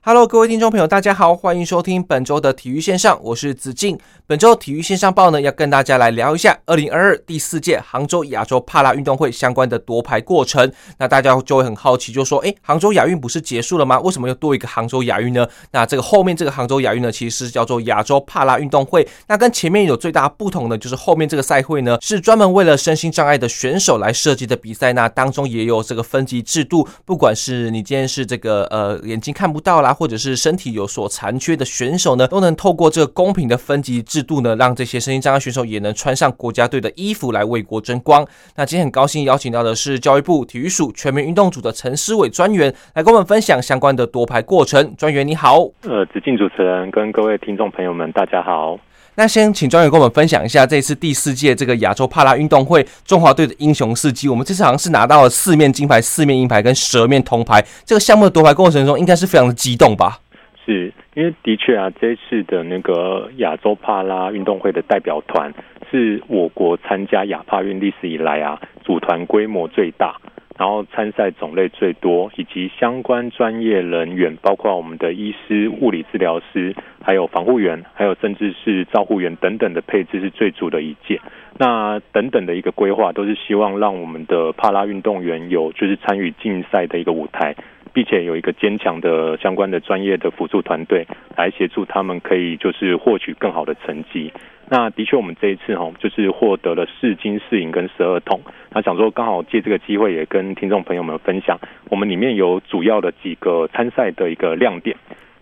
[0.00, 3.98] Hello，各位听众朋友，大家好，欢迎收听本周的体育线上，我是子敬。
[4.28, 10.70] 本周体育线上报呢，要跟大家来聊一下二零二二第四届杭州亚洲帕拉运动会相关的夺牌过程。
[10.98, 13.98] 那大家就会很好奇，就说：诶，杭州亚运不是结束了吗？
[14.00, 15.46] 为什么又多一个杭州亚运呢？
[15.72, 19.06] 那这个后面这个杭州亚运呢，其实是叫做亚洲帕拉运动会。
[19.26, 24.92] 那跟前面有最大不同的，就是后面这个赛会呢，是专门为了身心障碍的选手来设计的比赛。
[24.92, 29.87] 那当中也有这个分级制度，不管是你今天是这个呃眼睛看不到啦。
[29.92, 38.26] 或者是身体有所残缺的选手呢，都能透过这个公平的分级制度呢，让这些身心障碍选手也能穿上国家队的衣服来为国争光。
[38.56, 44.94] 那今天很高兴邀请到的是教育部体育署全民运动组的陈思伟专员来跟我们分享相关的夺牌过程。
[44.96, 48.78] 专员你好，呃，子敬主持人跟各位听众朋友们大家好。
[49.18, 54.28] 那先请专员跟我们分享一下这次第四届这个亚洲帕拉运动会中华队的英雄事迹。
[54.28, 57.60] 我们这次好像是拿到了四面金牌、四面银牌跟十二面铜牌。
[57.84, 60.20] 这个项目的夺牌过程中，应该是非常的激动吧？
[60.64, 65.52] 是因为的确啊，这一次的那个亚洲帕拉运动会的代表团
[65.90, 70.14] 是我国参加亚帕运历史以来啊，组团规模最大。
[70.58, 81.20] 然后参赛种类最多，以及相关专业人员，包括我们的医师、物理治疗师，还有防护员，还有甚至是照护员等等的配置是最足的一届。
[81.56, 87.54] 那等等的一个规划，都是希望让我们的帕拉运动员有就是参与竞赛的一个舞台，
[87.92, 91.06] 并且有一个坚强的相关的专业的辅助团队
[91.36, 94.32] 来协助他们，可以就是获取更好的成绩。
[94.70, 98.40] 那的确，我们这一次哈，就是获得了四金四银跟十二铜。
[98.70, 101.58] 那想说，刚好借这个机会，也跟听众朋友们分享，
[101.88, 104.96] 我们里面有主要的几个参赛的一个亮点。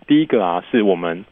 [0.07, 1.25] 第一个啊，是我们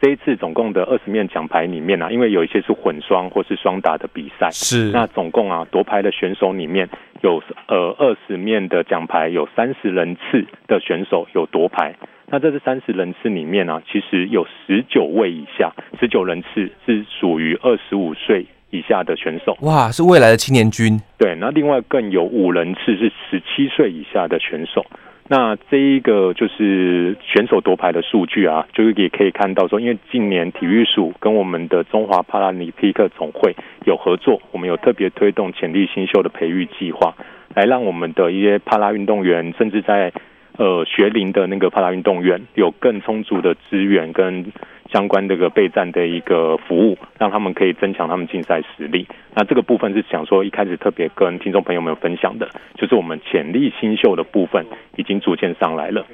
[0.00, 6.88] 这一次总共的二十面奖牌里面啊，因为有一些是混双或是双打的比赛，是那总共啊夺牌的选手里面
[7.22, 11.96] 有呃二十面的奖牌，有三十人次的选手有夺牌。
[12.30, 19.56] 那在这三十人次里面呢、啊，其实有十九位以下，十九人次是属于二十五岁以下的选手。
[19.62, 21.00] 哇，是未来的青年军。
[21.18, 24.86] 对，那另外更有五人次是十七岁以下的选手。
[25.30, 37.14] 那这一个就是选手夺牌的数据啊，就是也可以看到说，因为近年体育署跟我们的中华帕拉尼匹克总会有合作，我们有特别推动潜力新秀的培育计划，
[37.54, 40.10] 来让我们的一些帕拉运动员，甚至在
[40.58, 44.52] 呃，学龄的那个帕拉运动员有更充足的资源跟
[44.92, 49.06] 相关这个备战的一个服务，让他们可以增强他们竞赛实力。
[49.34, 56.04] 那这个部分是想说一开始特别跟听众朋友们分享的，就是我们潜力新秀的部分已经逐渐上来了。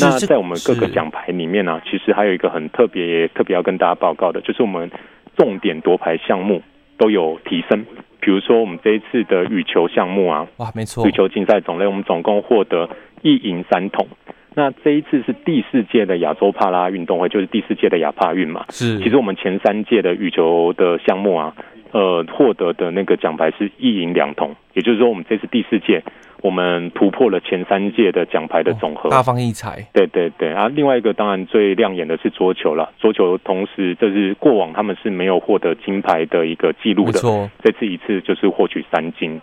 [0.00, 4.90] 那在我们各个奖牌里面呢、啊，其实还有一个很特别、特别要跟大家报告的，就是我们
[5.36, 6.60] 重点夺牌项目
[6.98, 7.84] 都有提升。
[8.18, 12.88] 比如说我们这一次的羽球项目啊，哇，没错，羽球竞赛种类我们总共获得。
[13.22, 14.06] 一银三铜，
[14.54, 18.66] 那这一次是第四届的亚洲帕拉运动会，就是第四届的亚帕运嘛。
[18.68, 21.54] 是，其实我们前三届的羽球的项目啊，
[21.92, 26.02] 呃，获得的那个奖牌是一银两铜，也就是说，我们这次第四届，
[26.42, 29.86] 我们突破了前三届的奖牌的总和，大放异彩。
[29.92, 37.20] 对对对啊，另外一个当然最亮眼的是桌球了，桌球同时这是过往他们是没有获得金牌的一个记录的，
[37.62, 39.40] 这次一次就是获取三金。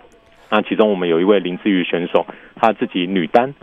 [0.50, 3.54] 那其中我们有一位林志宇选手，他自己女单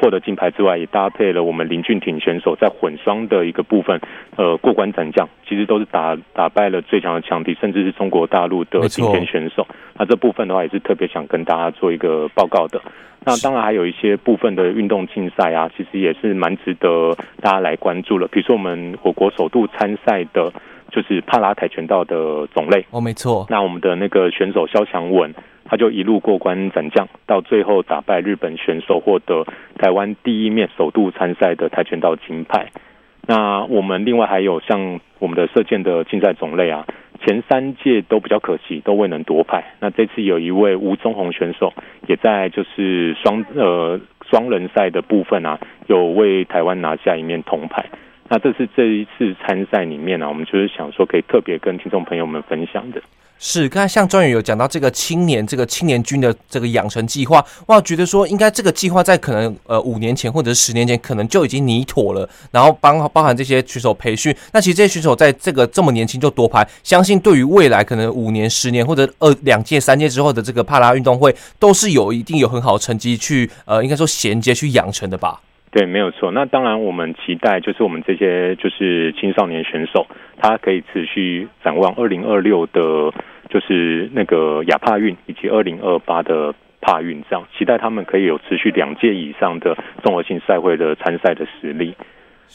[0.00, 4.00] 获得金牌之外，也搭配了我们林俊廷选手在混双的一个部分，
[4.36, 9.66] 呃，过关斩将，其实都是打打败了最强的强敌，甚至是中国大陆的顶尖选手。
[9.98, 12.80] 那这部分的话，也是特别想跟大家做一个报告的。
[13.24, 18.26] 那当然还有一些部分的运动竞赛啊，其实也是蛮值得大家来关注了。
[18.28, 20.52] 比如说我们我国首度参赛的，
[20.90, 22.84] 就是帕拉跆拳道的种类。
[22.90, 23.46] 哦，没错。
[23.48, 25.32] 那我们的那个选手肖强文。
[25.72, 29.46] 他就一路过关斩将，到最后打败日本选手，获得
[29.78, 32.68] 台湾第一面首度参赛的跆拳道金牌。
[33.26, 36.84] 那我们另外还有像我们的射箭的竞赛种类啊，
[37.24, 39.64] 前三届都比较可惜，都未能夺牌。
[39.80, 41.72] 那这次有一位吴宗宏选手，
[42.06, 43.98] 也在就是双呃
[44.30, 47.86] 双人赛的部分啊，有为台湾拿下一面铜牌。
[48.28, 53.00] 那这是这一次参赛里面呢、啊，我们就是想说可以特别跟听众朋友们分享的。
[53.44, 64.32] 是，刚才像专员有讲到这个青年这个青年军的这个养成计划，哇，觉得说应该这个计划在可能呃五年前或者是十年前可能就已经拟妥了，然后包包含这些选手培训。
[64.52, 75.40] 那其实这些选手在这个这么年轻就夺牌，相信对于未来可能五年、十年或者二两届、三届之后的这个帕拉运动会，都是有一定有很好的成绩去呃，应该说衔接去养成的吧。
[75.72, 76.30] 对，没有错。
[76.30, 80.06] 那当然，我们期待就是我们这些就是青少年选手，
[80.38, 83.10] 他可以持续展望二零二六的，
[83.52, 91.94] 就是那个亚帕运以及二零二八的帕运，这样期待他们可以有持续两届以上的综合性赛会的参赛的实力。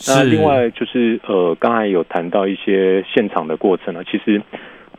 [0.07, 4.41] 那另外就是呃，刚才有谈到一些现场的过程呢，其实。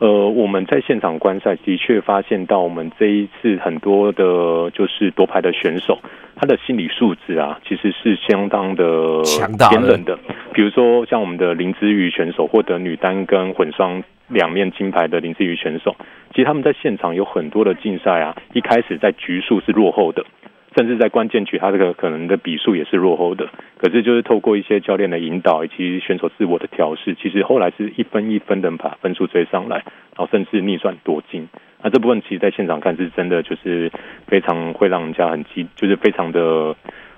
[0.01, 5.99] 呃，我们在现场观赛，的确发现到我们这一次很多的，就是夺牌的选手，
[6.37, 9.21] 他的心理素质啊，其实是相当的
[9.69, 10.17] 坚韧的。
[10.53, 15.95] 比如说，像我们的林之瑜选手获得女单跟混双两面金牌的林姿瑜选手，
[16.31, 20.25] 其实他们在现场有很多的竞赛啊，一开始在局数是落后的。
[20.77, 23.49] 甚至在关键局，他这个可能的比数也是落后的。
[23.79, 31.47] 可是，就是透过一些教练的引导以及选手自我的调试，其实后来是一分一分的把分数追上来，然后甚至逆转夺金。
[31.81, 33.91] 那这部分其实在现场看是真的，就是
[34.27, 36.75] 非常会让人家很激，就是非常的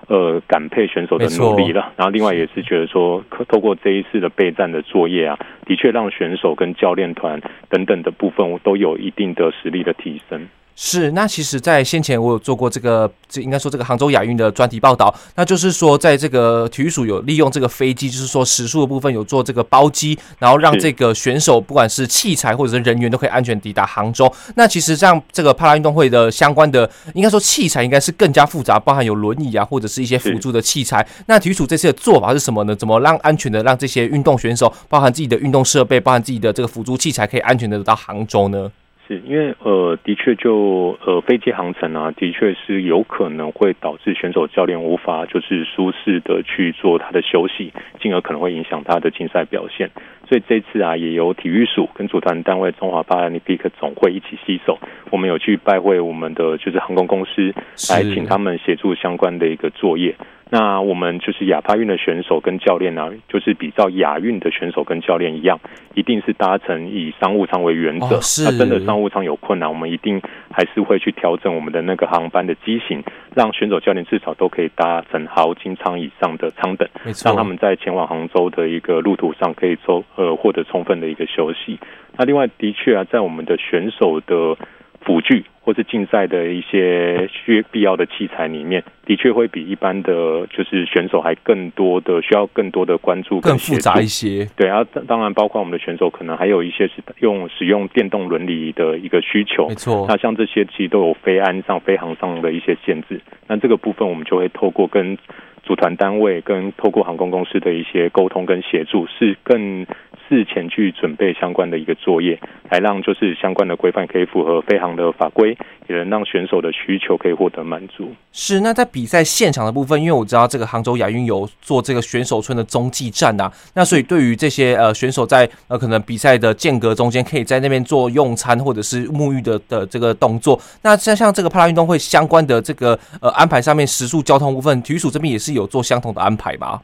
[0.07, 1.91] 呃感佩选手的努力了。
[1.97, 10.47] 然后另外也是觉得说，透过这一次的备战的作业啊，的确让选手跟教练团等等的部分都有一定的实力的提升。
[10.75, 24.31] 是，那其实，在先前我有做过这个，这应该说这个杭州亚运的专题报道，那就是说，在这个体育署有利用这个飞机，就是说时速的部分有做这个包机，然后让这个选手不管是器材或者是人员都可以安全抵达杭州。
[24.55, 31.05] 那其实像这个帕拉运动会的相关的，应该说器材应该是更加复杂，包含有轮椅啊，或者是一些辅助的器材。
[31.27, 32.75] 那体育署这次的做法是什么呢？
[32.75, 38.71] 怎么让安全的让这些运动选手，包含自己的运动设备，包含自己的这个辅助器材，可以安全的到杭州呢？
[39.11, 49.89] 是因为呃，的确就呃飞机航程啊，的确是有可能会导致选手教练无法就是舒适的去做他的休息，进而可能会影响他的竞赛表现。
[50.29, 54.79] 所以这次啊，也由体育署跟组团单位中华帕拉尼比克总会一起携手，
[55.09, 57.53] 我们有去拜会我们的就是航空公司，
[57.91, 60.15] 来请他们协助相关的一个作业。
[60.53, 65.57] 那我们就是亚帕运的选手跟教练呢、啊，就是比照亚运的选手跟教练一样，
[65.95, 68.19] 一定是搭乘以商务舱为原则。
[68.43, 70.21] 那真的商务舱有困难，我们一定
[70.51, 73.01] 还是会去调整我们的那个航班的机型，
[73.33, 76.85] 让选手教练至少都可以搭乘豪金舱以上的舱等，
[77.23, 81.79] 让他们在前往杭州的一个路途上可以抽呃获得充分的一个休息。
[82.17, 84.57] 那另外的确啊，在我们的选手的。
[85.03, 94.47] 辅具或是竞赛的一些需必要的器材里面，的确会比一般的就是选手还更多的需要更多的关注，更复杂一些。
[94.55, 99.67] 对啊，当然包括我们的选手可能还有一些是用使用电动轮椅的一个需求。
[99.69, 103.19] 没错，那像这些其实都有飞安上、飞航上的一些限制。
[103.47, 105.17] 那这个部分我们就会透过跟
[105.63, 109.85] 组团单位跟透过航空公司的一些沟通跟协助，是更。
[110.31, 112.39] 事前去准备相关的一个作业，
[112.69, 115.49] 来让就是相关的规范可以符合飞航的法规，
[115.89, 118.09] 也能让选手的需求可以获得满足。
[118.31, 130.57] 是，那在比赛现场的部分，因为我知道这个杭州亚运有做这个选手村的中继站呐、啊，那所以对于这些呃选手在呃可能比赛的间隔中间，可以在那边做用餐或者是沐浴的的这个动作。
[130.81, 136.79] 那像像这个帕拉运动会相关的这个呃安排上面，食宿交通部分，体育署这边也是有做相同的安排吗？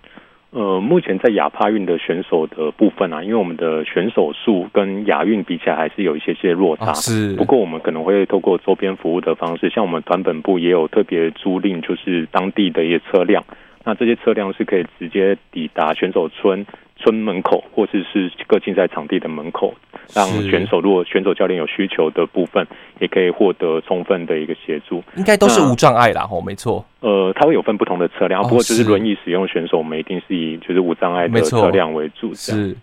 [0.52, 6.94] 呃，目前在亚帕运的选手的部分啊，因为我们的选手数跟亚运比起来还是有一些些落差。
[6.94, 13.44] 是，不过我们可能会透过周边服务的方式，像我们团本部也有特别租赁，就是当地的一些车辆。
[13.84, 16.66] 那这些车辆是可以直接抵达选手村
[16.98, 19.74] 村门口，或者是各竞赛场地的门口。
[20.14, 22.66] 让选手，如果选手教练有需求的部分，
[23.00, 25.04] 也可以获得充分的一个协助。
[25.18, 26.84] 应该都是无障碍啦，吼，没错。
[27.02, 32.34] 呃，它会有分不同的车辆，不过就是轮椅使用选手，我们一定是以就是无障碍的车辆为主。
[32.34, 32.76] 是。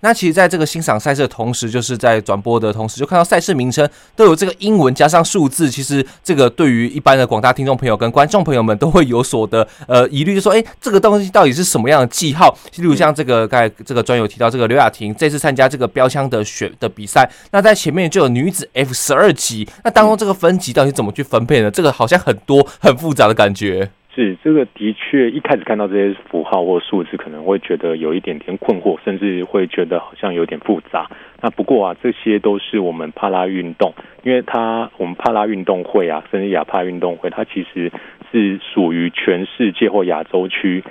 [0.00, 5.70] 那其实，在这个欣赏赛事的同时，就是在转播的同时，就看到赛事名称都有这个英文加上数字。
[5.70, 12.56] 其实，这个对于一般的广大听众朋友跟观众朋友们都会有所的呃疑虑，就说：哎，这个东西到底是什么样的记号？
[12.76, 21.70] 例如像这个刚才这个专有提到这个刘雅婷这次参加这个标枪的选的比赛，那在前面就有女子 F 十二级，那当中这个分级到底怎么去分配呢？
[21.70, 23.90] 这个好像很多很复杂的感觉。
[24.18, 31.08] 是这个的确，一开始看到这些符号或数字，可能会觉得有一点点困惑，甚至会觉得好像有点复杂。
[31.40, 33.94] 那不过啊，这些都是我们帕拉运动，
[34.24, 37.92] 因为它我们帕拉运动会啊，甚至亚帕运动会，它其实
[38.32, 40.82] 是属于全世界或亚洲区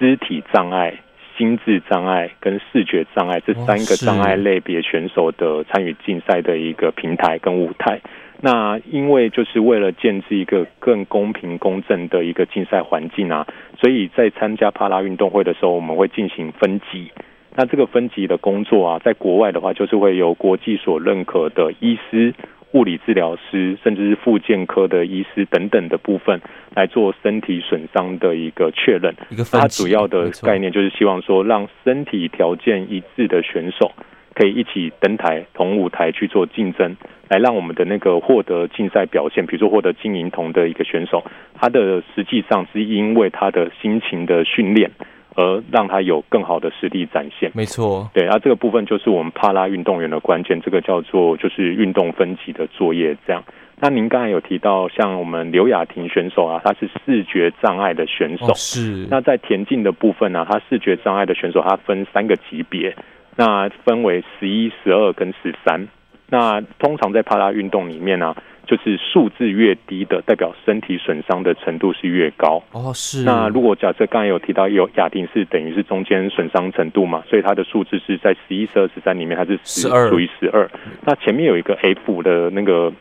[0.00, 0.98] 肢体障碍
[1.38, 8.00] 心智障碍跟视觉障碍这三个障碍类别选手的参与竞赛的一个平台跟舞台。
[8.44, 13.46] 那因为就是为了建置一个更公平公正的一个竞赛环境啊，
[13.80, 17.12] 所以在参加帕拉运动会的时候，我们会进行分级。
[17.54, 22.34] 那这个分级的工作啊，在国外的话，就是会由国际所认可的医师、
[22.72, 26.40] 物理治疗师，甚至是复健科的医师等等的部分
[26.74, 29.14] 来做身体损伤的一个确认。
[29.30, 33.92] 一个它主要的概念就是希望说，让身体条件一致的选手。
[34.34, 36.96] 可以一起登台同舞台去做竞争，
[37.28, 41.22] 来让我们的那个获得竞赛表现，比如说获得金银铜的一个选手，
[41.54, 44.90] 他的实际上是因为他的辛勤的训练，
[45.34, 47.50] 而让他有更好的实力展现。
[47.54, 53.16] 没错，对，啊，这个部分就是我们帕拉运动员的关键，这个叫做就是运动分级的作业。
[53.26, 53.44] 这样，
[53.80, 59.06] 那您刚才有提到，像我们刘雅婷选手啊，他是视觉障碍的选手，哦、是。
[59.10, 62.94] 那在田径的部分呢、啊，他视觉障碍的选手，他分三个级别。
[63.36, 65.88] 那分为十一、十二跟十三。
[66.28, 68.36] 那通常在帕拉运动里面呢、啊，
[68.66, 72.62] 就是数字越低的，代表身体损伤的程度是越高。
[72.72, 73.22] 哦，是。
[73.24, 80.70] 那如果假设刚才有提到有亚丁是等于是中间损伤程度嘛，所以它的数字是在十一、十二、十三里面，它是十二，属于十二。
[81.04, 82.92] 那前面有一个 F 的那个。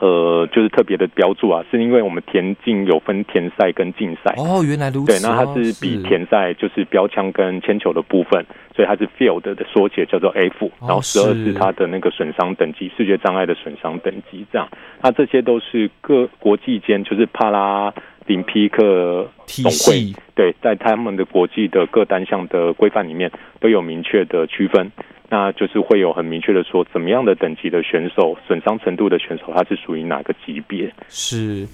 [0.00, 4.34] 呃，就是特别的标注啊，是因为我们田径有分田赛跟竞赛。
[4.38, 5.06] 哦，原来如此。
[5.06, 10.70] 对，那它是比田赛就是标枪跟铅球的部分，所以它是 field 的缩写，叫做 F。
[10.80, 14.66] 然后十二是它的那个损伤等级，视觉障碍的损伤等级这样。
[15.02, 17.92] 那这些都是各国际间就是帕拉
[18.24, 23.30] 林匹克总会对，在他们的国际的各单项的规范里面
[23.60, 24.90] 都有明确的区分。
[25.30, 30.92] 那就是会有很明确的说，怎么样的等级的选手，损伤程度的选手，他是属于哪个级别？
[31.08, 31.66] 是。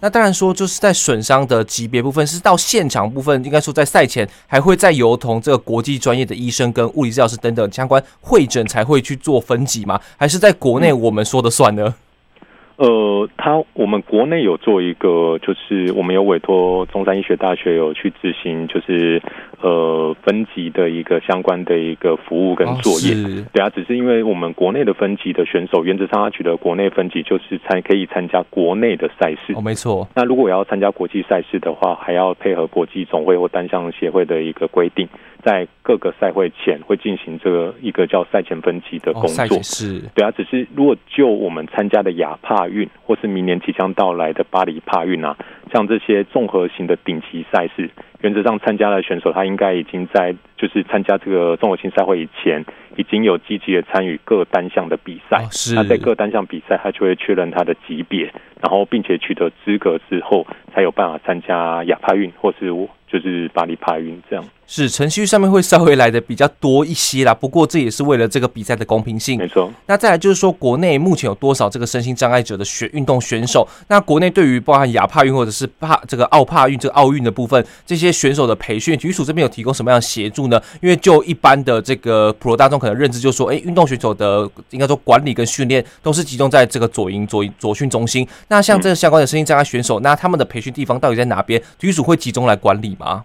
[0.00, 10.00] 那当然说，就是在损伤的级别部分，是到现场部分，应该说在赛前还会再由同这个国际专业的医生跟物理治疗师等等相关会诊才会去做分级吗？
[10.16, 11.94] 还是在国内我们说的算呢？
[12.78, 19.20] 呃，他我们国内有做一个，就是我们有委托中山医学大学有去执行，就是
[19.60, 23.14] 呃分级的一个相关的一个服务跟作业。
[23.16, 29.54] 哦、对啊，只是因为我们国内的分级的选手，原则上他取得国内分级，就是参可以参加国内的赛事。
[29.56, 30.06] 哦，没错。
[30.14, 35.08] 那如果要参加国际赛事的话，还要配合国际总会或单项协会的一个规定。
[35.42, 40.30] 在各个赛会前会进行这个一个叫赛前分级的工作，哦、是，对啊。
[40.32, 45.36] 只是如果就我们参加的亚帕运，或是明年即将到来的巴黎帕运啊，
[45.72, 47.88] 像这些综合型的顶级赛事，
[48.20, 52.64] 原则上参加的选手他应该已经在就是参加这个综合性赛会以前，
[52.96, 55.38] 已经有积极的参与各单项的比赛。
[55.38, 55.74] 哦、是。
[55.74, 58.24] 那在各单项比赛，他就会确认他的级别，
[58.60, 62.66] 然后并且取得资格之后，才有办法参加亚帕运或是
[63.10, 64.44] 就是巴黎帕运这样。
[64.70, 69.38] 是程序上面会稍微来的比较多一些啦，不过这也是为了这个比赛的公平性。
[69.38, 69.72] 没错。
[69.86, 73.66] 那再来就是说，国内目前有多少这个身心障碍者的选运动选手？
[73.88, 80.60] 那国内对于包含亚帕运或者是帕这个奥帕运这个奥运的部分，这些选手的培训，体育署这边有提供什么样的协助呢？
[80.80, 88.26] 因为就一般的这个普罗大众可能认知，就是说，哎，运动选手的应该说管理跟训练都是集中在这个左营左左训中心。
[88.48, 91.60] 那像这个相关的身心障碍选手，那他们的培训地方到底在哪边？
[91.78, 93.24] 体育署会集中来管理吗？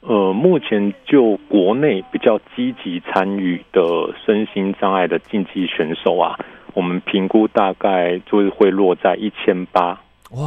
[0.00, 3.80] 呃，目前就国内比较积极参与的
[4.26, 6.36] 身心障碍的竞技选手啊，
[6.74, 10.00] 我们评估大概就是会落在一千八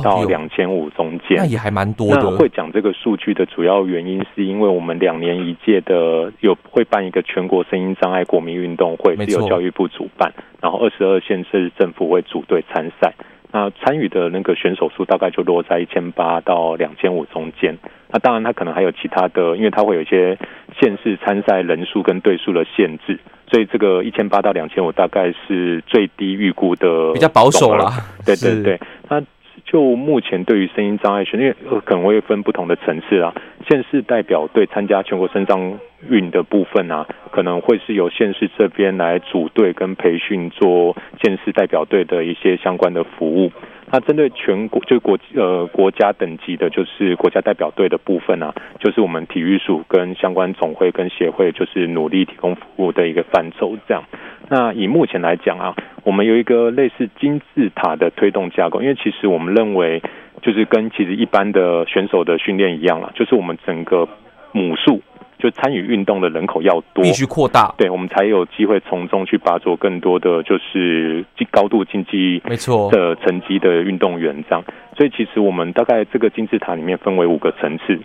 [0.04, 2.22] 到两千五中间，那也还蛮多的。
[2.22, 13.14] 那会讲这个数据的主要原因，是因为我们两年一届的有会办一个全国声音障碍国民运动会，是由教育部主办，然后二十二县市政府会组队参赛。
[13.52, 17.78] 那参与的那个选手数大概就落在一千八到两千五中间。
[18.10, 20.38] 那当然，他可能还有其他的，因为他会有一些
[20.78, 23.18] 县市参赛人数跟队数的限制，
[23.50, 27.90] 所以这个一千八到两千五大概是最低预估的，比较保守啦。
[28.26, 29.22] 对对对，那。
[29.66, 33.34] 就目前对于声音障碍选手，因为可能会分不同的层次啊。
[33.68, 43.52] 县市代表队参加全国声障运的部分啊，可能会是由县市这边来组队跟培训，做县市代表队的一些相关的服务。
[43.92, 53.78] 那针对全国就国呃国家等级的，就是国家代表队的部分啊，就是我们体育署跟相关总会跟协会，就是努力提供服务的一个范畴。
[53.88, 54.04] 这样，
[54.50, 60.02] 那以目前来讲啊，我们有一个类似金字塔的推动架构，因为其实我们认为，
[60.42, 64.08] 就是跟其实一般的选手的训练一样了，就是我们整个
[64.52, 65.02] 母数。
[65.46, 74.64] 就参与运动的人口要多，必须扩大，对，我们才有机会从中去拔擢更多的就是高度竞技没错的成绩的运动员这样。
[74.98, 78.00] 所以其实我们大概这个金字塔里面分为五个层次，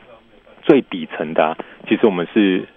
[0.60, 1.56] 最底层的、啊、
[1.88, 2.68] 其实我们是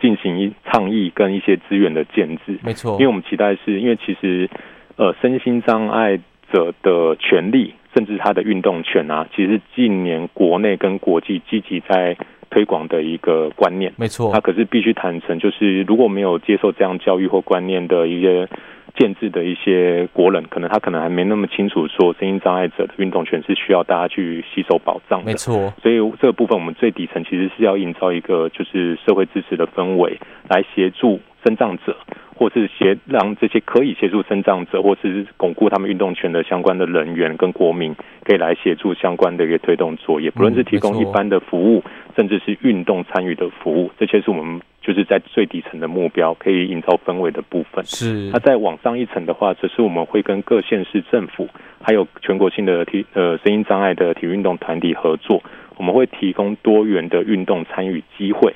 [0.00, 4.50] 进行一倡议跟一些资源的建制，没错，因为我们期待是因为其实
[4.96, 6.18] 呃身心障碍
[6.52, 12.16] 者的权利甚至他的运动权啊，其实近年国内跟国际积极在。
[12.52, 14.30] 推广的一个观念，没错。
[14.30, 18.46] 他可是必须坦诚，就是如果没有接受这样教育或观念的一些
[18.94, 25.26] 建制的一些国人，可能他可能还没那么清楚，说声音障碍者的运动权是需要大家去吸收保障的。
[25.26, 25.72] 没错。
[25.82, 30.18] 所以这个部分，我们最底层其实是要营造一个就是社会支持的氛围，
[30.50, 31.96] 来协助身障者。
[32.34, 37.94] 或是协让这些可以协助生障者，或是巩固他们运动权的相关的人员跟国民，
[38.24, 41.84] 可以来协助相关的一个推动作业，不论是提供一般的服务，
[42.16, 47.84] 甚至是运动参与的服务，这些是我们就是在最底层的目标，可以营造氛围的部分。
[47.84, 48.30] 是。
[48.32, 51.48] 那再往上一层的话，则是我们会跟各县市政府，
[51.80, 55.40] 还有全国性的体呃声音障碍的体育运动团体合作，
[55.76, 58.52] 我们会提供多元的运动参与机会，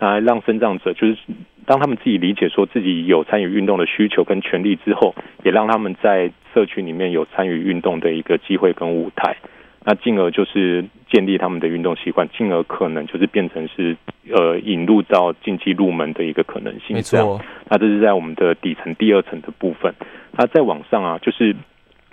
[0.00, 1.16] 来让生障者就是。
[1.68, 9.36] 当他们自己理解说自己有参与运动的需求跟权利之后，也让他们在社区里面有参与运动的一个机会跟舞台，
[9.84, 10.82] 那进而就是
[11.12, 13.94] 建立他们的运动习惯，进而可能就是变成是
[14.30, 16.96] 呃引入到竞技入门的一个可能性。
[16.96, 19.92] 没错，那这是在我们的底层第二层的部分。
[20.32, 21.54] 那再往上啊，就是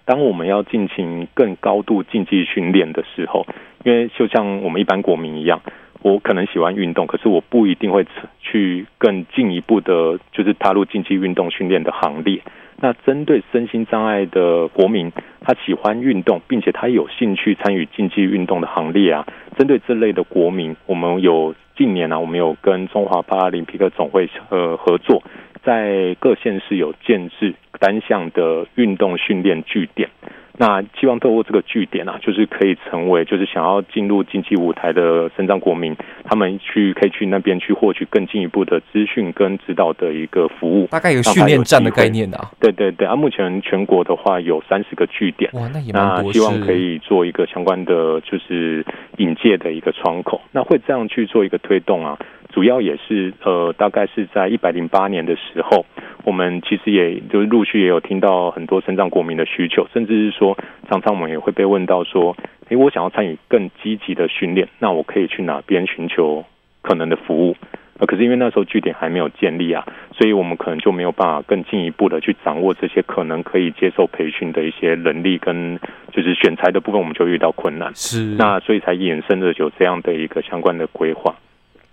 [0.05, 3.45] 当我们要进行更高度竞技训练的时候，
[3.83, 5.61] 因为就像我们一般国民一样。
[6.01, 8.05] 我可能喜欢运动，可是我不一定会
[8.39, 12.39] 去更进一步的，就是踏入竞技运动训练的行列。
[12.79, 19.25] 那针对身心障碍的国民，他喜欢运动，并且他有兴趣参与竞技运动的行列啊。
[19.57, 25.23] 针对这类的国民，我们有近年啊，我们有跟中华帕拉林匹克总会呃合作，
[25.65, 30.09] 在各县市有建制单项的运动训练据点。
[30.57, 40.87] 那希望透过这个据点啊，就是可以成为，就是想要进入竞技舞台的身障国民，他们去可以去那边去获取更进一步的资讯跟指导的一个服务。
[40.87, 42.51] 大概有训练站的概念啊。
[42.57, 45.51] 对对对，啊，目前全国的话有三十个据点。
[45.55, 45.91] 哇，那也。
[45.91, 48.85] 那希望可以做一个相关的，就是
[49.17, 50.39] 引介的一个窗口。
[50.53, 52.17] 那会这样去做一个推动啊，
[52.55, 55.85] 主要也是呃，大概是在一百零八年的时候。
[56.23, 60.57] 我们其实也就是陆续也有听到很多身障国民的需求，甚至是说，
[60.89, 62.35] 常常我们也会被问到说，
[62.69, 66.43] 诶，我想要参与更积极的训练，那我可以去哪边寻求
[66.81, 67.55] 可能的服务？
[67.99, 69.85] 呃，可是因为那时候据点还没有建立啊，
[70.17, 75.77] 所以我们可能就没有办法更进一步的去掌握这些可能可以接受培训的一些能力跟
[76.11, 77.93] 就是选材的部分，我们就遇到困难。
[77.93, 81.35] 是，那所以才衍生的有这样的一个相关的规划。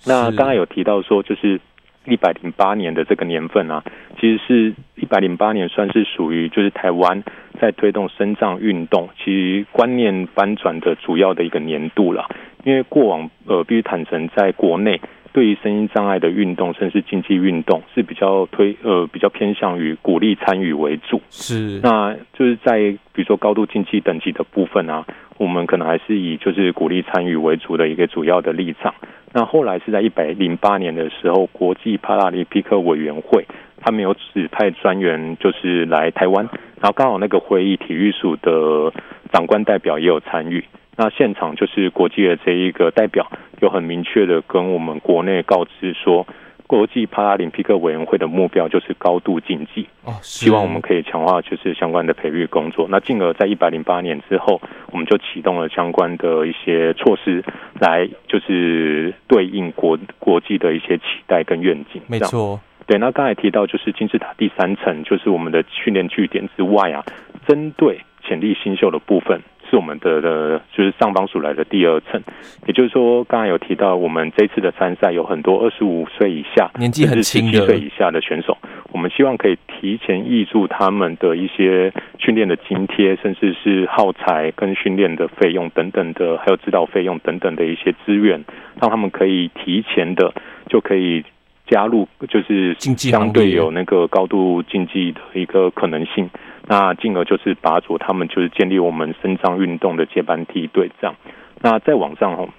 [0.06, 1.60] 那刚才有提到说，就是。
[2.04, 3.84] 一百零八年的这个年份啊，
[4.18, 7.22] 其实是一百零八年，算是属于就是台湾
[7.60, 12.28] 在推动生障运动，其实观念翻转的主要的一个年度了。
[12.64, 15.00] 因为过往呃，必须坦诚，在国内
[15.32, 21.20] 对于身心障碍的运动，甚至竞技运动是比较推呃比较偏向于鼓励参与为主。
[21.30, 22.78] 是，那就是在
[23.12, 25.06] 比如说高度竞技等级的部分啊，
[25.38, 28.94] 我们可能还是以就是鼓励参与为主的一个主要的立场。
[29.32, 33.46] 那后来是在一百零八年的时候，国际帕拉林匹克委员会
[33.82, 36.48] 他们有指派专员，就是来台湾，
[36.80, 38.92] 然后刚好那个会议体育署的
[39.32, 40.64] 长官代表也有参与。
[40.96, 46.26] 那现场就是国际的这一个代表，有很明确的跟我们国内告知说。
[46.64, 52.86] 国际帕拉林匹克委员会的目标就是高度竞技，哦，希望我们可以强化就是相关的培育工作。
[52.88, 54.58] 那进而在一百零八年之后，
[54.90, 57.44] 我们就启动了相关的一些措施，
[57.78, 62.00] 来就是对应国国际的一些期待跟愿景。
[62.06, 62.98] 没错，对。
[62.98, 67.04] 那刚才提到就是金字塔第三层，就是我们的训练据点之外啊，
[67.46, 69.40] 针对潜力新秀的部分。
[69.70, 72.20] 是我们的的，就是上邦署来的第二层，
[72.66, 78.58] 也就是说，刚才有提到，我们这次的参赛有很多二十五岁以下、年纪很轻的、岁以下的选手，
[78.92, 88.44] 我们希望可以提前挹注他们的一些训练的津贴，甚至是耗材跟训练的费用等等的，还有指导费用等等的一些资源，
[88.78, 90.34] 让他们可以提前的
[90.68, 91.24] 就可以
[91.72, 96.28] 加入，就是相对有那个高度竞技的一个可能性。
[96.68, 101.16] 那进而就是拔擢他们就是建立我们身障运动的接班梯队这样。
[101.62, 102.50] 那再往上吼，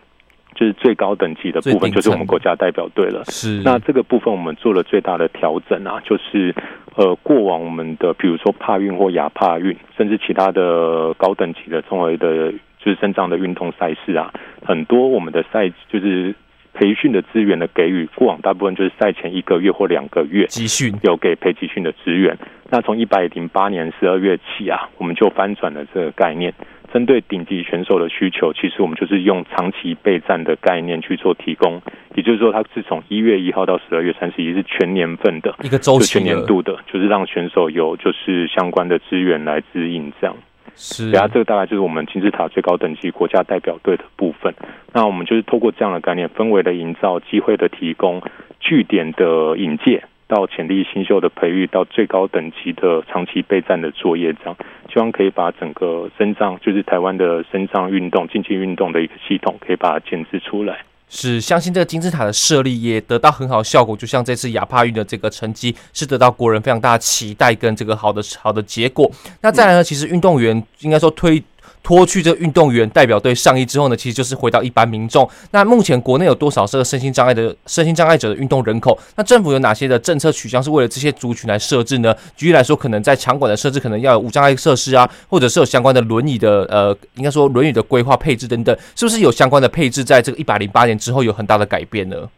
[0.55, 3.23] 就是最高等级的部分就是我们国家代表队了。
[3.25, 3.61] 是。
[3.63, 6.53] 那这个部分我们做了最大的调整啊，就是
[6.95, 14.33] 呃过往我们的比如说帕运或亚帕运，甚至其他的高等级的综合的，就是身障的运动赛事啊，
[14.65, 16.33] 很多我们的赛就是。
[16.73, 22.37] 培训的资源的给予，过往大部分就是赛前一个月或两个月集训，有给培集训的资源。
[22.69, 26.51] 那从一百零八年十二月起啊，我们就翻转了这个概念，
[26.91, 31.79] 针对顶级选手的需求，其实我们就是用长期备战的概念去做提供。
[32.15, 40.35] 也就是说，它是从一月一号到十二月三十一，是全年份的一个周期，全年度的，就是让选手有就是相关的资源来指引这样。
[40.75, 44.53] 是，然后这个大概就是我们金字塔最高等级国家代表队的部分。
[44.91, 48.21] 那我们就是透过这样的概念，氛围的营造、机会的提供、
[48.59, 54.55] 据点的引介，到潜力新秀的培育，到最高等级的长期备战的作业，这样
[54.91, 60.79] 希望可以把整个身障，就是台湾的身障运动、竞技运动的一个系统，可以把它建置出来。
[61.15, 69.11] 是，相信这个金字塔的设立也得到很好效果，就像这次亚帕运的这个成绩是得到国人非常大的期待跟这个好的好的结果。
[69.41, 71.41] 那再来呢，其实运动员应该说推。
[71.83, 75.29] 脱去这运动员代表队上衣之后呢，其实就是回到一般民众。
[75.51, 78.97] 那目前国内有多少这个身心障碍的身心障碍者的运动人口？
[79.17, 82.15] 那政府有哪些的政策取向是为了这些族群来设置呢？
[82.37, 92.29] 举例来说，可能在场馆的设置，可能要有无障碍设施啊，或者是有相关的轮椅的呃，应该说轮椅的规划配置等等，是不是有相关的配置在这个一百零八年之后有很大的改变呢？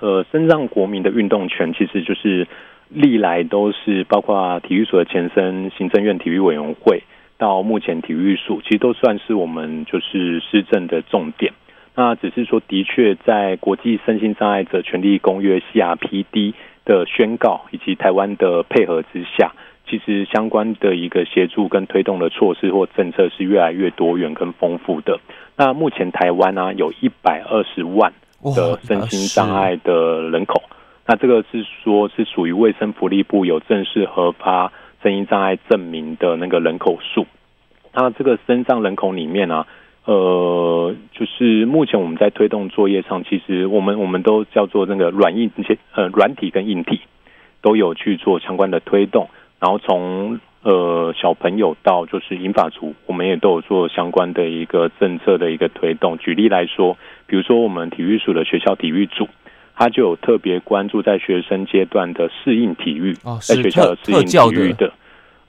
[0.00, 2.46] 呃，身障国民的运动权其实就是
[2.90, 7.02] 历来都是包括体育所的前身行政院体育委员会。
[7.38, 11.52] 到目前，体育署其实都算是我们就是施政的重点。
[11.94, 19.52] 那只是说，的确在国际身心障碍者权利公约 （CRPD） 的宣告以及台湾的配合之下，
[19.88, 25.18] 其实相关的一个协助跟推动的措施或政策是越来越多元跟丰富的。
[25.56, 30.62] 那目前台湾呢，有一百二十万的身心障碍的人口。
[31.06, 34.72] 那这个是说，是属于卫生福利部有正式核发。
[35.02, 37.26] 声音障碍证明的那个人口数，
[37.94, 39.66] 那这个身障人口里面啊，
[40.04, 47.00] 呃，就是目前我们在推动作业上，其实我们我们都叫做那个软硬一些呃软体跟硬体
[47.62, 49.28] 都有去做相关的推动，
[49.60, 56.18] 然后从呃小朋友到就是银发族，我们也都有做相关的一个政策的一个推动。
[56.18, 59.28] 举例来说，比如说我们体育署的学校体育组。
[59.78, 64.92] 他就有特别关注在学生阶段的适应体育，在学校的适应体育的，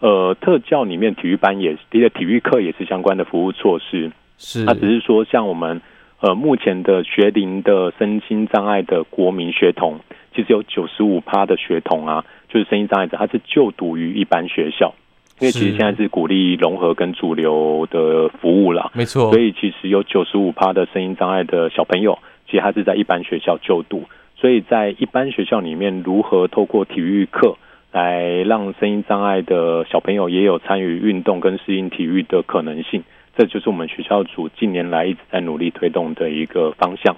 [0.01, 4.11] 呃，特教里面体育班也，体体育课也是相关的服务措施。
[4.37, 5.81] 是，他只是说，像我们
[6.21, 9.99] 呃目前的学龄的身心障碍的国民学童，
[10.35, 14.93] 其实有九十五趴的学童啊，就是身心障碍者，他是就读于一般学校，
[15.39, 24.03] 因为其实现在是鼓励融合跟主流的服务啦，没错，所以其实有九十五趴的身心障碍的小朋友，其实他是在一般学校就读。
[24.39, 27.57] 所以在一般学校里面，如何透过体育课
[27.91, 33.03] 来让声音障碍的小朋友也有参与运动跟适应体育的可能性，
[33.35, 37.17] 这就是我们学校组近年来一直在努力推动的一个方向。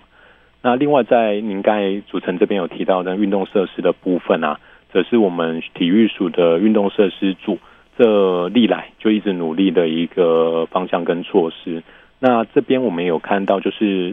[0.63, 4.59] 那另外，在您刚才主持人这边有提到的运动设施的部分啊，
[4.91, 7.59] 则是我们体育署的运动设施组
[7.99, 11.83] 这历来就一直努力的一个方向跟措施。
[12.17, 14.11] 那这边我们有看到就是。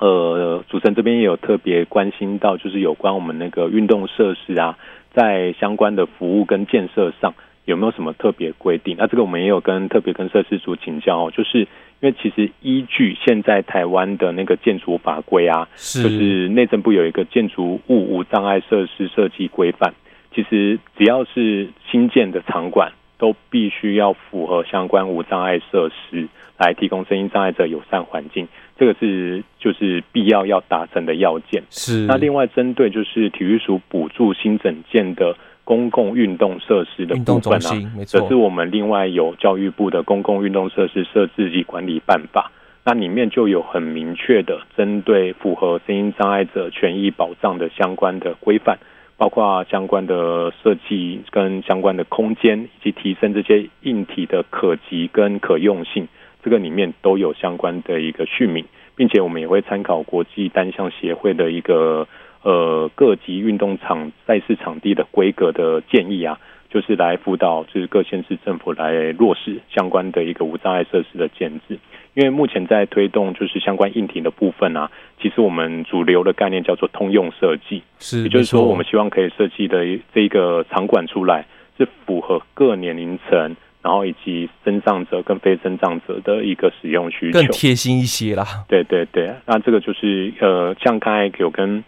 [0.00, 4.78] 呃，主持人这边也有特别关心到，就是有关我们那个运动设施啊，
[5.12, 7.34] 在相关的服务跟建设上
[7.66, 8.96] 有没有什么特别规定？
[8.98, 11.60] 那这个我们也有跟特别跟设施组请教哦，就是
[12.00, 19.92] 因为其实依据现在台湾的那个建筑法规啊，是就是内政部有一个建筑物无障碍设施设计规范，
[20.34, 26.26] 其实只要是新建的场馆，都必须要符合相关无障碍设施，
[26.58, 28.48] 来提供声音障碍者友善环境。
[28.78, 31.62] 这个是就是必要要达成的要件。
[31.68, 32.06] 是。
[32.06, 42.50] 那另外针对就是体育署补助新整建的公共运动设施的部分啊，这是我们另外有教育部的公共运动设施设置及管理办法，
[42.82, 48.78] 那里面就有很明确的针对符合声音障碍者权益保障的相关的规范，
[49.20, 56.08] 包括相关的设计跟相关的空间，以及提升这些硬体的可及跟可用性。
[56.42, 58.64] 这个里面都有相关的一个续名，
[58.96, 62.08] 并且我们也会参考国际单项协会的一个
[62.42, 71.78] 呃各级运动场赛事场地的规格的建议啊，就是来辅导就是各县市政府来落实相关的一个无障碍设施的建置。
[72.14, 81.44] 因为目前在推动就是相关硬体的部分啊，其实我们主流的概念叫做通用设计，是，也就是说我们希望可以设计的这一个场馆出来。
[81.78, 88.44] 是符合各年龄层，然后以及身障者跟非身障者的一个使用需求，更贴心一些啦。
[88.68, 91.82] 对对对，那这个就是呃，像刚才有跟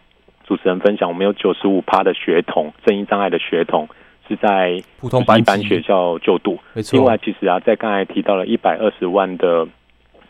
[0.46, 3.86] 主持人分享，我们有九十五趴的学童，声音障碍的学童
[4.28, 6.58] 是在普通班一般学校就读。
[6.74, 6.96] 没错。
[6.96, 9.66] 另外，其实啊，在刚才提到了一百二十万的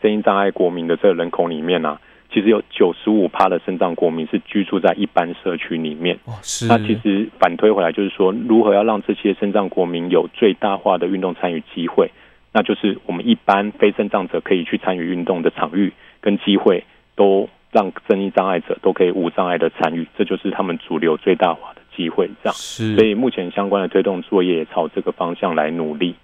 [0.01, 1.99] 声音障碍国民的这个人口里面啊。
[2.31, 6.17] 其实有九十五趴的身障国民是居住在一般社区里面。
[6.25, 6.65] 哦，是。
[6.65, 12.09] 那其实反推回来，就是说，如何要让这些身障国民有最大化的运动参与机会，
[12.51, 16.83] 那就是我们一般非身障者可以去参与运动的场域跟机会，
[17.15, 22.29] 都让声音障碍者都可以无障碍的参与，这就是他们主流最大化的机会。
[22.43, 22.55] 这样。
[22.55, 22.95] 是。
[22.95, 26.15] 所以目前相关的推动作业也朝这个方向来努力。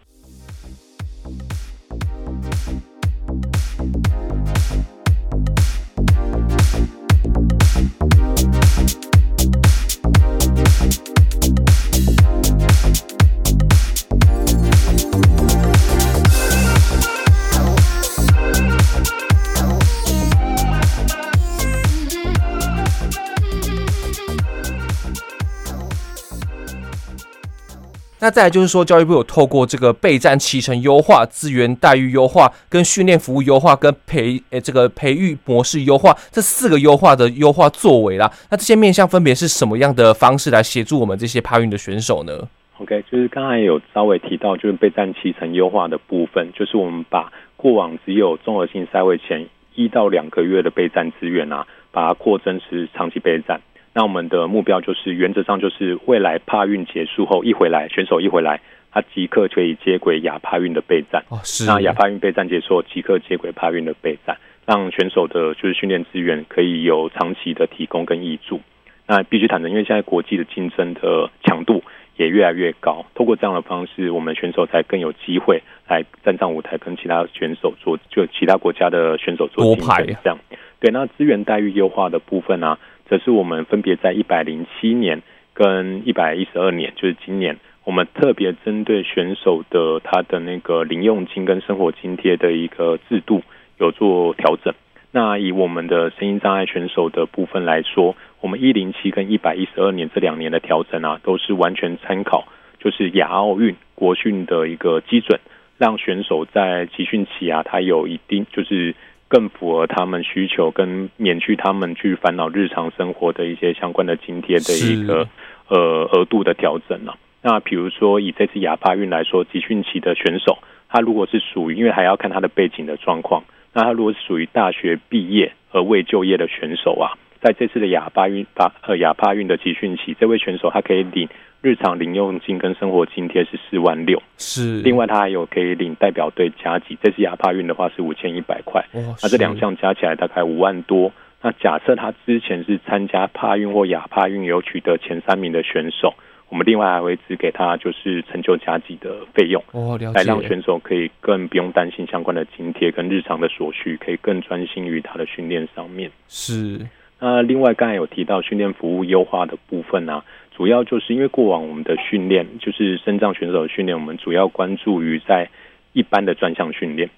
[28.21, 38.29] 那再来就是说，教育部有透过这个备战期程优化、资源待遇优化、跟训练服务优化、跟培诶、欸、这个培育模式优化这四个优化的优化作为啦。
[38.51, 42.33] 那这些面向分别是什么样的方式来协助我们这些帕运的选手呢
[42.79, 53.61] ？OK，就是刚才有稍微提到，就是备战期程优化的部分，就是我们把过往只有综合性赛会前一到两个月的备战资源啊，把它扩增是长期备战。
[53.93, 61.23] 那我们的目标就是，原则上就是未来帕运结束后一回来，选手一回来，他即刻可以接轨亚帕运的备战。
[61.29, 61.65] 哦，是。
[61.65, 68.61] 那亚帕运备战结束后，即刻接轨帕运的备战，让选手的就是训练资源可以有长期的提供跟挹注。
[69.07, 71.83] 那必须坦诚，因为现在国际的竞争的强度
[72.15, 80.15] 也越来越高，透过这样的方式，我们选手才更有机会来站上舞台，跟其他选手做，就其他国家的选手做竞争。
[80.23, 80.37] 这样，
[80.79, 80.91] 对。
[80.91, 82.79] 那资源待遇优化的部分呢、啊？
[83.09, 93.41] 这是我们分别在一百零七年跟一百一十二年，就是今年，我们特别针对选手的他的那个零用金跟生活津贴的一个制度
[93.79, 94.75] 有做调整。
[95.11, 102.47] 那以我们的声音障碍选手的部分来说，我们一零七跟一百一十二年这两年的调整啊，都是完全参考
[102.79, 105.39] 就是亚奥运国训的一个基准，
[105.79, 108.93] 让选手在集训期啊，他有一定就是。
[109.29, 115.29] 更符合他们需求，跟免去他们去烦恼日常生活的一些相关的津贴的一个
[115.69, 115.77] 呃
[116.11, 117.15] 额度的调整了。
[117.41, 120.57] 那比如说以这次亚帕运来说，集训期的选手，
[120.89, 131.29] 他如果是属于，因为还要看他的背景的状况，那他如果是属于大学毕业而未就业的选手啊，在这次的亚帕运帕呃亚帕运的集训期，这位选手他可以领。
[131.61, 134.81] 日常零用金跟生活津贴是四万六，是。
[134.81, 138.81] 另外，他还有可以领代表队加给，这次亚帕运的话是五千一百块。
[138.93, 141.11] 那这两项加起来大概五万多。
[141.41, 146.13] 那假设他之前是参加帕运或亚帕运有取得前三名的选手，
[146.47, 149.61] 我们另外还会只给他就是成就加级的费用。
[149.71, 150.17] 哦，了解。
[150.17, 156.09] 来让选手可以更不用担心相关的津贴跟日常的所需，可以更专心于他的训练上面。
[156.29, 156.79] 是。
[157.21, 160.25] 那另外刚才有提到训练服务优化的部分呢、啊？
[160.59, 165.47] 主要就是因为过往我们的训练，就是身障选手的训练，我们主要关注于在
[165.93, 167.09] 一般的专项训练，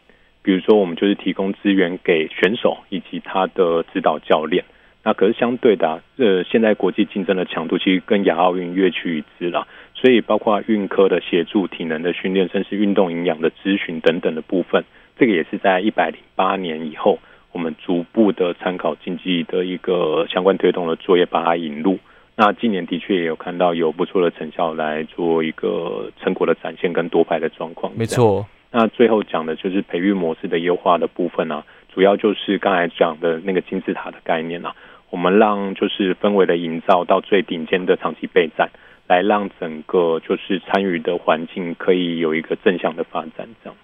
[0.43, 4.63] 比如说我们就是提供资源给选手以及他的指导教练。
[5.03, 14.83] 那可是相对的、呃，现在国际竞争的强度其实跟亚奥运跃趋一致了，所以包括运科的协助、体能的训练，甚至运动营养的咨询等等的部分，
[15.17, 17.17] 这个也是在一百零八年以后，
[17.51, 21.97] 我们逐步的参考经济的一个相关推动的作业，把它引入。
[22.43, 27.93] 那今年的确也有看到有不错的成效，来做一个成果的展现跟夺牌的状况。
[27.95, 28.43] 没错。
[28.71, 34.73] 那最后讲的就是培育模式的优化的部分啊，主要就是刚才讲的那个金字塔的概念啊，
[35.11, 38.71] 我们让就是氛围的营造到最顶尖的长期备战，
[39.07, 43.77] 来让整个就是参与的环境可以有一个正向的发展，这样。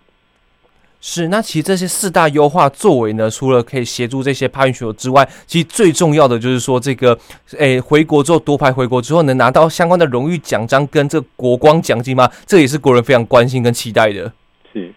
[1.00, 7.18] 是，那其实这些四大优化作为呢，除了可以协助这些帕运选手之外，其实最重要的就是说，这个
[7.58, 12.28] 诶回国之后夺牌，回国之后能拿到相关的荣誉奖章跟这国光奖金吗？
[12.48, 14.34] 这也是国人非常关心跟期待的。
[14.74, 14.92] 是，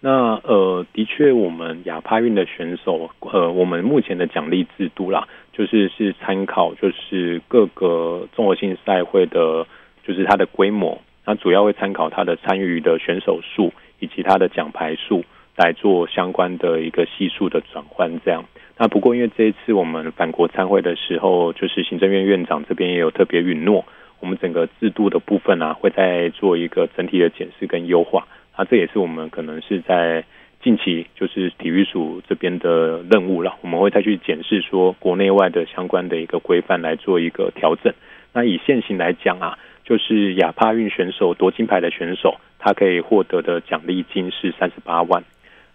[0.00, 9.64] 那呃，的确，我们亚帕运的选手，呃，我们目前的奖励制度啦，就是是参考就是各个综合性赛会的，
[10.06, 15.24] 就是它的规模，那主要会参考它的参与的选手数以及它的奖牌数。
[15.56, 18.44] 来做相关的一个系数的转换，这样。
[18.76, 23.84] 那不过因为这一次我们返国参会的时候，就是行政院院长这边也有特别允诺，
[24.18, 28.26] 我们整个制度的部分啊，会再做一个整体的检视跟优化。
[28.58, 30.24] 那这也是我们可能是在
[30.60, 33.54] 近期就是体育署这边的任务了。
[33.60, 37.92] 我们会再去检视说国内外的相关的一个规范来做一个调整。
[38.32, 45.22] 那以现行来讲啊，就是亚帕运选手夺金牌的选手，他可以获得的奖励金是三十八万。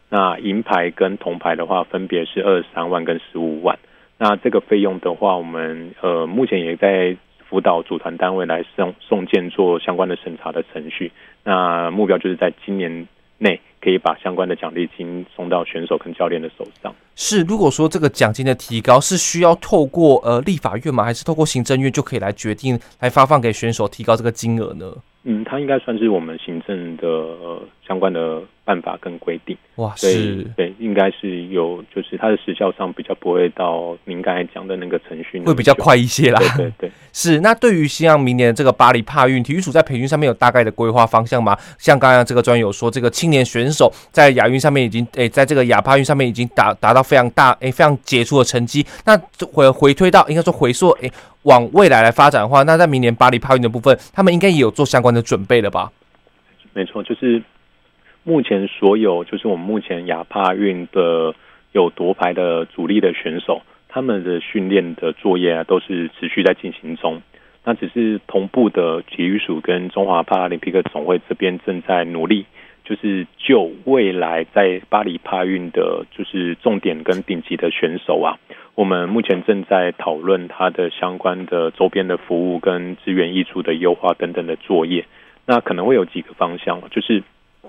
[0.10, 3.78] 那银牌跟铜牌的话，分别是二十三万跟十五万。
[4.17, 7.15] 那这个费用的话，我们呃目前也在
[7.48, 11.12] 辅导组团单位来送送件做相关的审查的程序。
[11.43, 16.94] 那目标就是在今年内可以把相关的奖励金送到选手跟教练的手上。
[17.15, 21.04] 是，如果说这个奖金的提高是需要透过呃立法院吗？
[21.04, 24.94] 还是透过行政院就可以来决定来发放给选手提高这个金额呢？
[25.24, 28.42] 嗯，它应该算是我们行政的呃相关的。
[28.70, 36.39] 办法跟规定哇，是，对，应该是有，就是它的时效上比较不会到您刚才讲的那个程序，会比较快一些啦。
[36.56, 37.39] 对对对， 是。
[37.39, 41.58] 那对于像明年这个巴黎帕运，体育署在培训上面有大概的规划方向吗？
[41.80, 48.86] 像刚刚这个专有说，这个青年选手在亚运上面已经，诶、在这个亚帕运上面已经达达到非常大，诶、非常杰出的成绩。
[49.06, 49.18] 那
[49.52, 51.12] 回回推到，应该说回溯，诶、
[51.44, 55.92] 往未来来发展的话，那在明年巴黎帕运的部分，他们应该也有做相关的准备了吧？
[56.74, 57.42] 没错，就是。
[58.24, 61.34] 目前所有就是我们目前亚帕运的
[61.72, 67.20] 有夺牌的主力的选手，他们的训练的作业啊都是持续在进行中。
[67.64, 72.46] 那只是同步的体育署跟中华帕拉林匹克总会这边正在努力，
[72.89, 78.39] 就是就未来在巴黎帕运的，就是重点跟顶级的选手啊，
[78.73, 85.06] 我们目前正在讨论它的相关的周边的服务跟资源溢出的优化等等的作业。
[85.45, 87.21] 那可能会有几个方向，就是。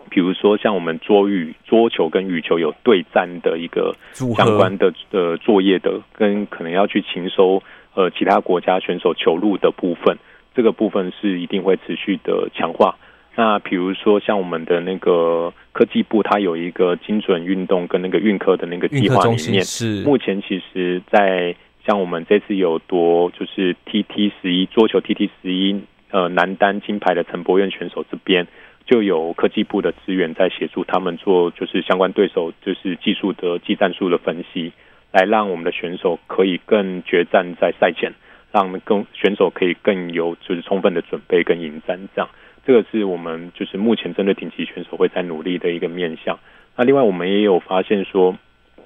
[0.09, 3.95] 比如说，像我们桌羽、桌球跟羽球有对战的一个
[4.37, 7.63] 相关的的作业的，跟可能要去勤收
[7.95, 10.17] 呃其他国家选手球路的部分，
[10.55, 12.97] 这个部分是一定会持续的强化。
[13.37, 21.55] 那比如说，像我们的那个科技部，它有一个精准运动跟那个运科的那个计划里面，是目前其实，在
[21.87, 28.47] 像我们这次有夺就是 TT 十一桌球 TT 十一呃男单金牌的陈柏苑选手这边。
[28.87, 34.73] 就有科技部的资源在协助他们做，就是相关对手就是技术的技战术的分析，
[35.13, 38.13] 来让我们的选手可以更决战在赛前，
[38.51, 42.01] 让更选手可以更有就是充分的准备跟迎战。
[42.17, 42.29] 这样，
[42.71, 46.39] 这个是我们就是目前针对顶级选手会在努力的一个面向。
[46.77, 48.39] 那另外我们也有发现说，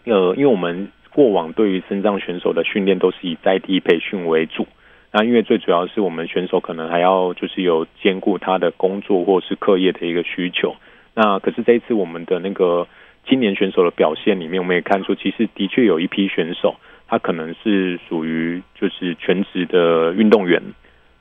[0.04, 4.66] 呃，因为我们过往对于身障选手的训练都是以在地培训为主。
[5.12, 10.74] 那因为最主要是我们选手可能还要就是有兼顾他的工作或是课业的一个需求。
[11.14, 12.88] 那可是这一次我们的那个
[13.28, 20.62] 青年选手的表现里面，我们也看出其实的确有一批选手，他可能是属于就是全职的运动员。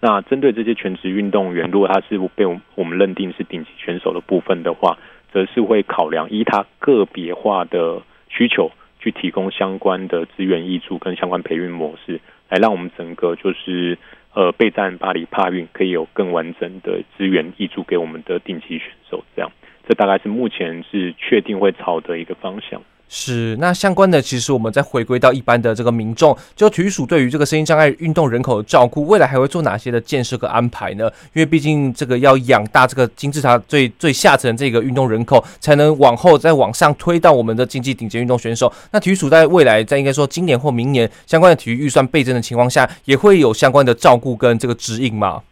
[0.05, 4.97] 那针对这些全职运动员，如果他是被我们认定是顶级选手的部分的话，
[5.31, 12.19] 则是会考量依他个别化的需求，去提供相关的资源挹注跟相关培训模式。
[12.49, 13.97] 来让我们整个就是
[14.33, 19.49] 呃备战巴黎帕运可以有更完整的资源挹注给我们的顶级选手，这样，
[19.87, 22.81] 这大概是目前是确定会朝的一个方向。
[23.09, 31.07] 是，那相关的，其实我们再回归到一般的这个民众，就体育署对于这个身心障碍运动人口的照顾，未来还会做哪些的建设和安排呢？
[31.33, 38.73] 因为毕竟这个要养大这个金字塔最最下层这个运动人口，才能往后再往上推到我们的经济顶尖运动选手。
[38.91, 45.43] 那体育署在未来，在应该说今年或明年相关的体育预算倍增的情况下，也会有相关的照顾跟这个指引吗？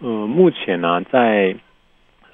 [0.00, 1.54] 呃，目前呢、在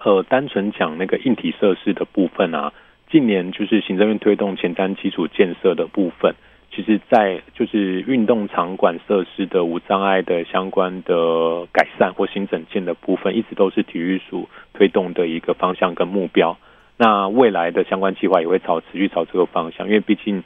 [0.03, 2.73] 呃单纯讲那个硬体设施的部分啊。
[3.11, 6.35] 近年就是行政院推动前瞻基础建设的部分，
[6.73, 16.57] 其实，在就是运动场馆设施的无障碍的相关的改善或新整建的部分，一直都是体育署推动的一个方向跟目标。
[16.96, 20.44] 那未来的相关计划也会朝持续朝这个方向，因为毕竟，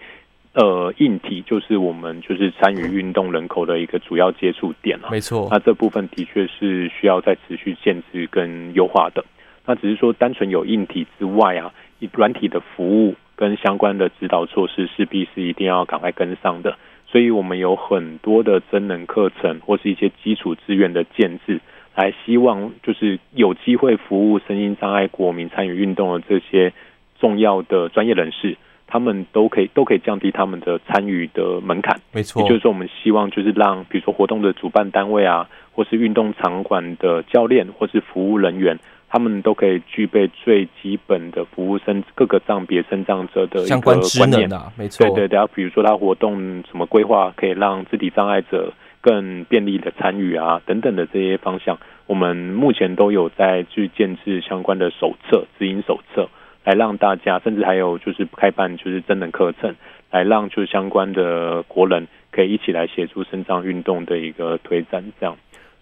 [0.55, 5.09] 呃，硬体就是我们就是参与运动人口的一个主要接触点啊。
[5.11, 9.22] 没错，那这部分的确是需要再持续建制跟优化的。
[9.66, 11.72] 那只是说，单纯有硬体之外啊。
[12.12, 16.77] 软体的服务跟相关的指导措施，势必是一定要赶快跟上的。
[17.07, 21.62] 所以，我们有很多的真能课程或是一些基础资源的建制，
[21.94, 26.74] 来希望就是有机会服务身心障碍国民参与运动的这些
[27.18, 31.99] 重要的专业人士，他们都可以都可以降低他们的参与的门槛。
[32.12, 38.78] 没错，也就是说，我们希望就是让比如说活动的主办单位啊，或是运动场馆的教练或是服务人员。
[39.15, 45.07] 他们都可以具备最基本的服务生各个障别身障者的相关观念，啊、没错。
[45.07, 56.29] 对对对，比如说他活动什么规划可以让肢体障碍者更便利的参与啊等等的这些方向，我们目前都有在去建制相关的手册、指引手册，
[56.65, 59.77] 来让大家，甚至还有就是开办就是真人课程，
[60.11, 65.05] 来让就是相关的国人可以一起来协助身障运动的一个推展。
[65.21, 65.37] 这样，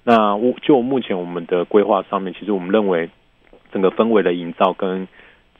[0.05, 3.09] 那我就目前我们的规划上面，其实我们认为
[3.73, 5.09] 整个氛围的营造跟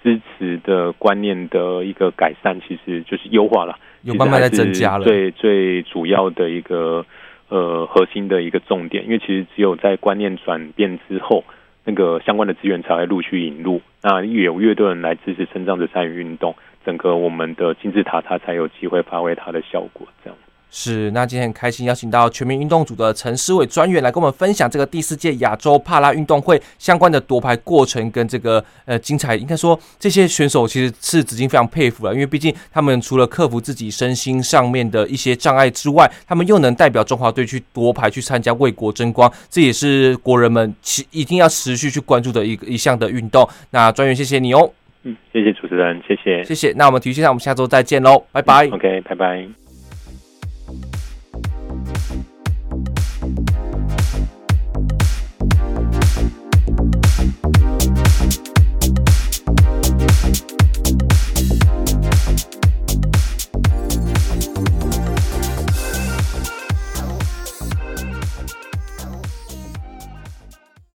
[0.03, 5.05] 支持的观念的一个改善，其实就是优化了，有慢慢在增加了。
[5.05, 7.07] 最最主要的一个
[7.49, 11.45] 呃核心的一个重点，因为其实只有在观念转变之后，
[11.85, 16.55] 那个相关的资源才会陆续引入，那有越多人来支持身障者参与运动，
[16.85, 20.37] 整个我们的金字塔它才有机会发挥它的效果，这样。
[20.75, 29.37] 是，那今天很开心邀请到全民运动组的陈思伟专员来跟我们分享这个第四届亚洲帕拉运动会相关的夺牌过程跟这个呃精彩。
[29.37, 43.47] 应该说这些选手其实是子金非常佩服了，因为毕竟他们除了克服自己身心上面的一些障碍之外，他们又能代表中华队去夺牌去参加为国争光，这也是国人们其一定要持续去关注的一个一项的运动。
[43.73, 46.73] 那专员谢谢你哦，嗯，谢谢主持人，谢谢，谢谢。
[46.77, 48.67] 那我们体育现场我们下周再见喽，拜拜。
[48.69, 49.62] OK，拜拜。